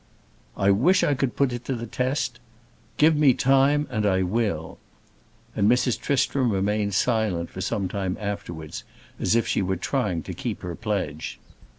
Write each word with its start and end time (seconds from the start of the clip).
"I 0.57 0.71
wish 0.71 1.03
I 1.03 1.13
could 1.13 1.35
put 1.35 1.53
it 1.53 1.63
to 1.65 1.75
the 1.75 1.85
test. 1.85 2.39
Give 2.97 3.15
me 3.15 3.35
time 3.35 3.85
and 3.91 4.03
I 4.03 4.23
will." 4.23 4.79
And 5.55 5.69
Mrs. 5.69 6.01
Tristram 6.01 6.51
remained 6.51 6.95
silent 6.95 7.51
for 7.51 7.61
some 7.61 7.87
time 7.87 8.17
afterwards, 8.19 8.83
as 9.19 9.35
if 9.35 9.45
she 9.45 9.61
was 9.61 9.77
trying 9.79 10.23
to 10.23 10.33
keep 10.33 10.63
her 10.63 10.73
pledge. 10.75 11.39